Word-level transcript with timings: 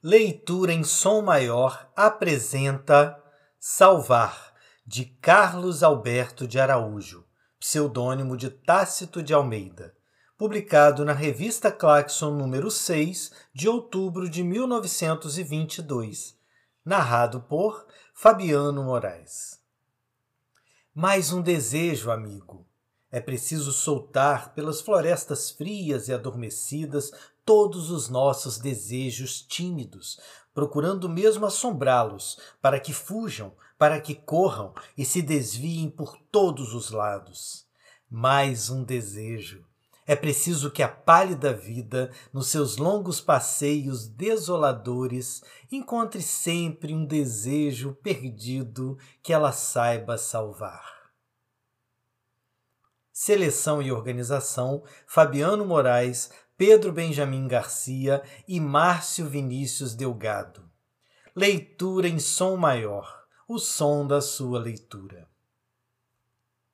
Leitura 0.00 0.72
em 0.72 0.84
Som 0.84 1.22
Maior 1.22 1.90
apresenta 1.96 3.20
Salvar, 3.58 4.54
de 4.86 5.04
Carlos 5.04 5.82
Alberto 5.82 6.46
de 6.46 6.60
Araújo, 6.60 7.26
pseudônimo 7.58 8.36
de 8.36 8.48
Tácito 8.48 9.20
de 9.20 9.34
Almeida, 9.34 9.92
publicado 10.36 11.04
na 11.04 11.12
revista 11.12 11.72
Claxon 11.72 12.30
número 12.30 12.70
6, 12.70 13.32
de 13.52 13.68
outubro 13.68 14.30
de 14.30 14.44
1922, 14.44 16.38
narrado 16.84 17.40
por 17.40 17.84
Fabiano 18.14 18.84
Moraes. 18.84 19.60
Mais 20.94 21.32
um 21.32 21.42
desejo, 21.42 22.12
amigo. 22.12 22.67
É 23.10 23.20
preciso 23.20 23.72
soltar 23.72 24.52
pelas 24.54 24.80
florestas 24.80 25.50
frias 25.50 26.08
e 26.08 26.12
adormecidas 26.12 27.10
todos 27.44 27.90
os 27.90 28.10
nossos 28.10 28.58
desejos 28.58 29.40
tímidos, 29.40 30.20
procurando 30.52 31.08
mesmo 31.08 31.46
assombrá-los, 31.46 32.38
para 32.60 32.78
que 32.78 32.92
fujam, 32.92 33.52
para 33.78 33.98
que 34.00 34.14
corram 34.14 34.74
e 34.96 35.04
se 35.04 35.22
desviem 35.22 35.88
por 35.88 36.18
todos 36.30 36.74
os 36.74 36.90
lados. 36.90 37.66
Mais 38.10 38.68
um 38.68 38.84
desejo. 38.84 39.64
É 40.06 40.16
preciso 40.16 40.70
que 40.70 40.82
a 40.82 40.88
pálida 40.88 41.52
vida, 41.52 42.10
nos 42.32 42.48
seus 42.48 42.76
longos 42.76 43.20
passeios 43.20 44.06
desoladores, 44.06 45.42
encontre 45.70 46.20
sempre 46.20 46.94
um 46.94 47.04
desejo 47.04 47.94
perdido 48.02 48.98
que 49.22 49.32
ela 49.32 49.52
saiba 49.52 50.18
salvar. 50.18 50.97
Seleção 53.28 53.82
e 53.82 53.92
organização: 53.92 54.82
Fabiano 55.06 55.62
Moraes, 55.62 56.30
Pedro 56.56 56.90
Benjamin 56.90 57.46
Garcia 57.46 58.22
e 58.48 58.58
Márcio 58.58 59.26
Vinícius 59.26 59.94
Delgado. 59.94 60.64
Leitura 61.36 62.08
em 62.08 62.18
som 62.18 62.56
maior, 62.56 63.24
o 63.46 63.58
som 63.58 64.06
da 64.06 64.22
sua 64.22 64.58
leitura. 64.58 65.27